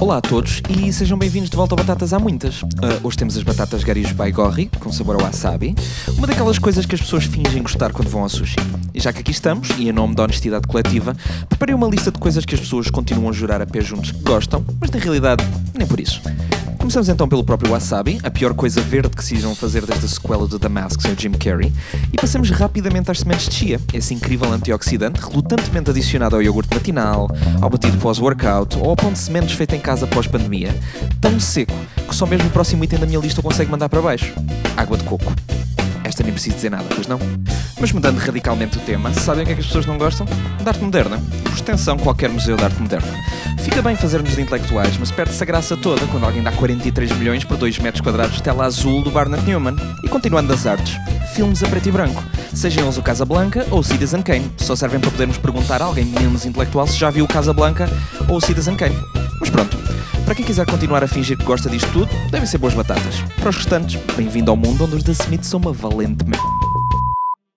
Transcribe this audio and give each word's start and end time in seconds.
Olá 0.00 0.18
a 0.18 0.20
todos 0.20 0.60
e 0.68 0.92
sejam 0.92 1.16
bem-vindos 1.16 1.48
de 1.48 1.56
volta 1.56 1.74
a 1.74 1.76
Batatas 1.76 2.12
Há 2.12 2.18
Muitas. 2.18 2.62
Uh, 2.62 2.68
hoje 3.02 3.16
temos 3.16 3.36
as 3.36 3.42
batatas 3.42 3.82
Garis 3.82 4.12
Baigorri, 4.12 4.70
com 4.80 4.92
sabor 4.92 5.16
ao 5.16 5.22
wasabi, 5.22 5.74
uma 6.18 6.26
daquelas 6.26 6.58
coisas 6.58 6.84
que 6.84 6.94
as 6.94 7.00
pessoas 7.00 7.24
fingem 7.24 7.62
gostar 7.62 7.92
quando 7.92 8.08
vão 8.08 8.22
ao 8.22 8.28
sushi. 8.28 8.56
E 8.92 9.00
já 9.00 9.12
que 9.12 9.20
aqui 9.20 9.30
estamos, 9.30 9.70
e 9.78 9.88
em 9.88 9.92
nome 9.92 10.14
da 10.14 10.24
honestidade 10.24 10.66
coletiva, 10.66 11.16
preparei 11.48 11.74
uma 11.74 11.88
lista 11.88 12.10
de 12.10 12.18
coisas 12.18 12.44
que 12.44 12.54
as 12.54 12.60
pessoas 12.60 12.90
continuam 12.90 13.30
a 13.30 13.32
jurar 13.32 13.62
a 13.62 13.66
pé 13.66 13.80
juntos 13.80 14.10
que 14.10 14.20
gostam, 14.22 14.64
mas 14.80 14.90
na 14.90 14.98
realidade, 14.98 15.44
nem 15.74 15.86
por 15.86 15.98
isso. 15.98 16.20
Começamos 16.84 17.08
então 17.08 17.26
pelo 17.26 17.42
próprio 17.42 17.72
wasabi, 17.72 18.20
a 18.22 18.30
pior 18.30 18.52
coisa 18.52 18.78
verde 18.82 19.16
que 19.16 19.34
irão 19.34 19.54
fazer 19.54 19.86
desde 19.86 20.04
a 20.04 20.08
sequela 20.08 20.46
do 20.46 20.58
The 20.58 20.68
Mask 20.68 21.00
sem 21.00 21.14
o 21.14 21.18
Jim 21.18 21.32
Carrey, 21.32 21.72
e 22.12 22.16
passamos 22.18 22.50
rapidamente 22.50 23.10
às 23.10 23.20
sementes 23.20 23.48
de 23.48 23.54
chia, 23.54 23.80
esse 23.94 24.12
incrível 24.12 24.52
antioxidante 24.52 25.18
relutantemente 25.18 25.88
adicionado 25.88 26.36
ao 26.36 26.42
iogurte 26.42 26.74
matinal, 26.74 27.26
ao 27.62 27.70
batido 27.70 27.96
pós-workout 27.96 28.76
ou 28.76 28.90
ao 28.90 28.96
pão 28.96 29.10
de 29.10 29.18
sementes 29.18 29.54
feito 29.54 29.74
em 29.74 29.80
casa 29.80 30.06
pós-pandemia, 30.06 30.78
tão 31.22 31.40
seco 31.40 31.72
que 32.06 32.14
só 32.14 32.26
mesmo 32.26 32.48
o 32.48 32.50
próximo 32.50 32.84
item 32.84 32.98
da 32.98 33.06
minha 33.06 33.18
lista 33.18 33.40
consegue 33.40 33.70
mandar 33.70 33.88
para 33.88 34.02
baixo. 34.02 34.34
Água 34.76 34.98
de 34.98 35.04
coco. 35.04 35.32
Esta 36.04 36.22
nem 36.22 36.32
preciso 36.32 36.56
dizer 36.56 36.70
nada, 36.70 36.84
pois 36.94 37.06
não? 37.06 37.18
Mas 37.80 37.90
mudando 37.90 38.18
radicalmente 38.18 38.76
o 38.76 38.80
tema, 38.82 39.12
sabem 39.14 39.42
o 39.42 39.46
que 39.46 39.52
é 39.52 39.54
que 39.54 39.60
as 39.62 39.66
pessoas 39.66 39.86
não 39.86 39.98
gostam? 39.98 40.26
Da 40.62 40.70
arte 40.70 40.82
moderna. 40.82 41.20
Por 41.42 41.52
extensão, 41.52 41.96
qualquer 41.98 42.28
museu 42.28 42.56
de 42.56 42.62
arte 42.62 42.80
moderna. 42.80 43.08
Fica 43.58 43.80
bem 43.80 43.96
fazermos 43.96 44.34
de 44.34 44.42
intelectuais, 44.42 44.96
mas 44.98 45.10
perde-se 45.10 45.42
a 45.42 45.46
graça 45.46 45.76
toda 45.76 46.06
quando 46.08 46.24
alguém 46.24 46.42
dá 46.42 46.52
43 46.52 47.12
milhões 47.12 47.44
por 47.44 47.56
2 47.56 47.78
metros 47.78 48.02
quadrados 48.02 48.36
de 48.36 48.42
tela 48.42 48.66
azul 48.66 49.02
do 49.02 49.10
Barnett 49.10 49.42
Newman. 49.44 49.74
E 50.04 50.08
continuando 50.08 50.48
das 50.48 50.66
artes, 50.66 50.94
filmes 51.34 51.62
a 51.62 51.68
preto 51.68 51.88
e 51.88 51.92
branco. 51.92 52.22
Sejam 52.52 52.84
eles 52.84 52.98
o 52.98 53.02
Casablanca 53.02 53.66
ou 53.70 53.78
o 53.78 53.82
Citizen 53.82 54.22
Kane. 54.22 54.52
Só 54.58 54.76
servem 54.76 55.00
para 55.00 55.10
podermos 55.10 55.38
perguntar 55.38 55.80
a 55.80 55.86
alguém 55.86 56.04
menos 56.04 56.44
intelectual 56.44 56.86
se 56.86 56.98
já 56.98 57.08
viu 57.08 57.24
o 57.24 57.28
Casablanca 57.28 57.88
ou 58.28 58.36
o 58.36 58.40
Citizen 58.40 58.76
Kane. 58.76 58.96
Mas 59.40 59.48
pronto, 59.48 59.76
para 60.24 60.34
quem 60.34 60.44
quiser 60.44 60.66
continuar 60.66 61.04
a 61.04 61.08
fingir 61.08 61.36
que 61.36 61.44
gosta 61.44 61.68
disto 61.68 61.90
tudo, 61.92 62.08
devem 62.30 62.46
ser 62.46 62.58
boas 62.58 62.74
batatas. 62.74 63.20
Para 63.38 63.50
os 63.50 63.56
restantes, 63.56 64.00
bem-vindo 64.16 64.50
ao 64.50 64.56
mundo 64.56 64.84
onde 64.84 64.96
os 64.96 65.02
The 65.02 65.12
Smiths 65.12 65.48
são 65.48 65.60
uma 65.60 65.72
valente 65.72 66.24
merda. 66.24 66.73